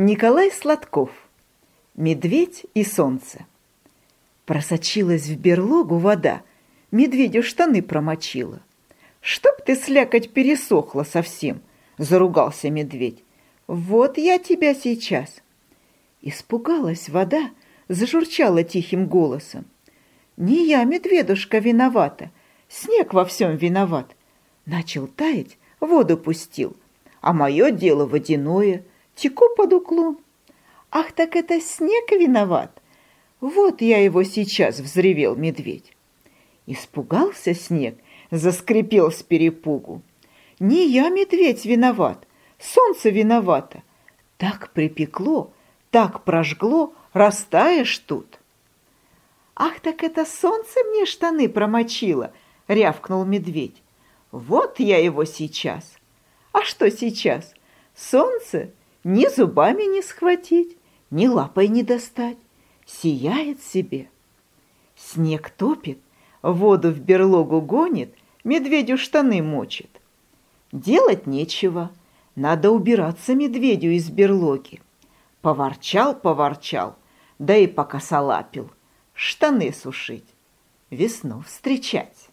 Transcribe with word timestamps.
Николай 0.00 0.52
Сладков. 0.52 1.10
Медведь 1.96 2.66
и 2.72 2.84
солнце. 2.84 3.46
Просочилась 4.46 5.26
в 5.26 5.36
берлогу 5.36 5.98
вода, 5.98 6.42
медведю 6.92 7.42
штаны 7.42 7.82
промочила. 7.82 8.60
«Чтоб 9.20 9.60
ты, 9.66 9.74
слякоть, 9.74 10.32
пересохла 10.32 11.02
совсем!»— 11.02 11.62
заругался 11.98 12.70
медведь. 12.70 13.24
«Вот 13.66 14.18
я 14.18 14.38
тебя 14.38 14.72
сейчас!» 14.72 15.42
Испугалась 16.22 17.08
вода, 17.08 17.50
зажурчала 17.88 18.62
тихим 18.62 19.08
голосом. 19.08 19.64
«Не 20.36 20.64
я, 20.64 20.84
медведушка, 20.84 21.58
виновата, 21.58 22.30
снег 22.68 23.14
во 23.14 23.24
всем 23.24 23.56
виноват!» 23.56 24.14
Начал 24.64 25.08
таять, 25.08 25.58
воду 25.80 26.16
пустил, 26.16 26.76
а 27.20 27.32
мое 27.32 27.72
дело 27.72 28.06
водяное— 28.06 28.84
теку 29.18 29.48
под 29.56 29.72
уклон. 29.72 30.18
Ах, 30.90 31.12
так 31.12 31.36
это 31.36 31.60
снег 31.60 32.10
виноват! 32.12 32.70
Вот 33.40 33.82
я 33.82 34.02
его 34.02 34.22
сейчас 34.24 34.80
взревел 34.80 35.36
медведь. 35.36 35.92
Испугался 36.66 37.54
снег, 37.54 37.98
заскрипел 38.30 39.10
с 39.10 39.22
перепугу. 39.22 40.02
Не 40.58 40.86
я, 40.86 41.08
медведь, 41.08 41.64
виноват, 41.64 42.26
солнце 42.58 43.10
виновато. 43.10 43.82
Так 44.38 44.70
припекло, 44.72 45.52
так 45.90 46.24
прожгло, 46.24 46.94
растаешь 47.12 47.98
тут. 47.98 48.40
Ах, 49.54 49.80
так 49.80 50.02
это 50.02 50.24
солнце 50.24 50.80
мне 50.90 51.06
штаны 51.06 51.48
промочило, 51.48 52.32
рявкнул 52.66 53.24
медведь. 53.24 53.82
Вот 54.30 54.78
я 54.78 54.98
его 54.98 55.24
сейчас. 55.24 55.96
А 56.52 56.62
что 56.62 56.90
сейчас? 56.90 57.54
Солнце 57.94 58.70
ни 59.08 59.26
зубами 59.26 59.84
не 59.84 60.02
схватить, 60.02 60.76
ни 61.10 61.26
лапой 61.28 61.68
не 61.68 61.82
достать. 61.82 62.36
Сияет 62.84 63.62
себе. 63.62 64.10
Снег 64.96 65.48
топит, 65.48 65.98
воду 66.42 66.90
в 66.90 67.00
берлогу 67.00 67.62
гонит, 67.62 68.14
медведю 68.44 68.98
штаны 68.98 69.42
мочит. 69.42 69.88
Делать 70.72 71.26
нечего, 71.26 71.90
надо 72.36 72.70
убираться 72.70 73.34
медведю 73.34 73.92
из 73.92 74.10
берлоги. 74.10 74.82
Поворчал, 75.40 76.14
поворчал, 76.14 76.94
да 77.38 77.56
и 77.56 77.66
покосолапил. 77.66 78.70
Штаны 79.14 79.72
сушить, 79.72 80.26
весну 80.90 81.40
встречать. 81.40 82.27